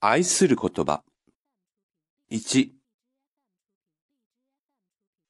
[0.00, 1.02] 愛する言葉。
[2.30, 2.70] 1、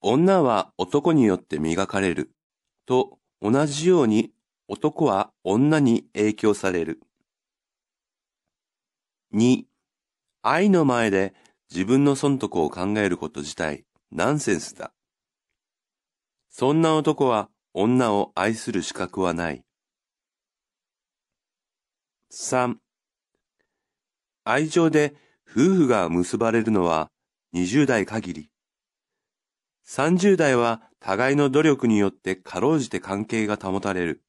[0.02, 2.34] 女は男によって磨かれる。
[2.84, 4.30] と同じように
[4.66, 7.00] 男は女に影響される。
[9.32, 9.64] 2、
[10.42, 11.32] 愛の前で
[11.70, 14.92] 自分の損得を考えること自体ナンセンスだ。
[16.50, 19.64] そんな男は女を愛する資格はない。
[22.30, 22.76] 3
[24.50, 25.14] 愛情で
[25.46, 27.10] 夫婦が結ばれるのは
[27.54, 28.50] 20代限り。
[29.86, 34.22] 30代は互いの努力によってかろうじて関係が保たれる。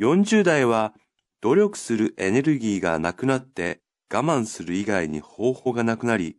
[0.00, 0.94] 40代は
[1.42, 6.38] 努力するエネルギーがなくなって我慢する以外に方法がなくなり、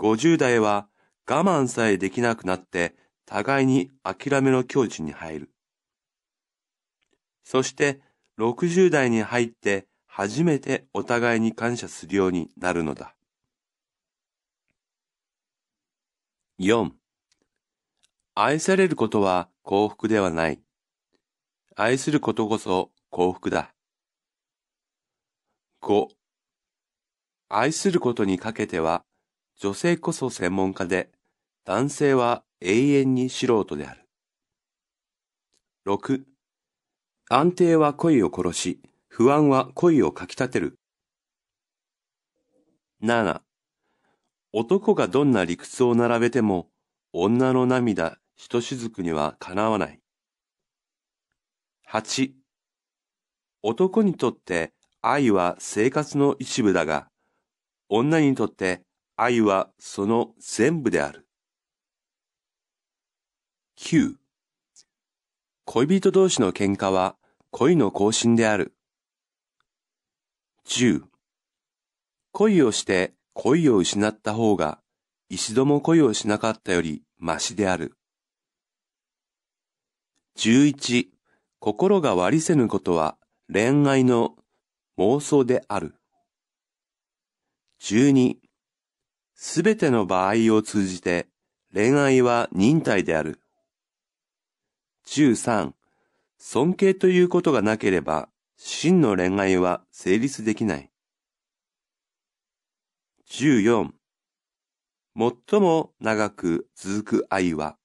[0.00, 0.88] 50代は
[1.30, 5.50] 我慢さえできなくなって互いに諦めの境地に入る。
[7.44, 8.00] そして
[8.40, 13.16] 60代に入って初めてお互いに感謝するようになるのだ。
[16.60, 16.92] 4.
[18.36, 20.60] 愛されることは幸福ではない。
[21.74, 23.74] 愛することこそ幸福だ。
[25.82, 26.06] 5.
[27.48, 29.02] 愛することにかけては
[29.58, 31.10] 女性こそ専門家で
[31.64, 34.06] 男性は永遠に素人である。
[35.88, 36.22] 6.
[37.28, 38.80] 安定は恋を殺し、
[39.16, 40.76] 不安は恋をかきたてる。
[43.00, 43.42] 7.
[44.52, 46.68] 男がどんな理屈を並べても、
[47.12, 50.00] 女の涙ひとしずくにはかなわない。
[51.88, 52.32] 8.
[53.62, 57.06] 男にとって愛は生活の一部だが、
[57.88, 58.82] 女にとって
[59.14, 61.28] 愛はその全部である。
[63.78, 64.16] 9
[65.66, 67.14] 恋人同士の喧嘩は
[67.52, 68.73] 恋の更新である。
[70.66, 71.02] 10
[72.32, 74.80] 恋をして恋を失った方が
[75.28, 77.96] 一度も恋をしなかったよりましである。
[80.38, 81.06] 11
[81.60, 83.16] 心が割りせぬことは
[83.52, 84.36] 恋愛の
[84.98, 85.94] 妄想である。
[87.82, 88.36] 12
[89.34, 91.28] すべての場合を通じて
[91.72, 93.40] 恋愛は忍耐である。
[95.06, 95.72] 13、
[96.38, 100.90] 尊敬ということがなければ、真の恋愛は成立できない。
[103.30, 103.90] 14、
[105.16, 107.76] 最も長く続く愛は、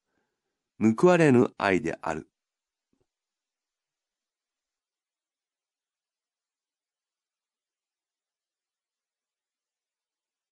[0.80, 2.30] 報われぬ愛である。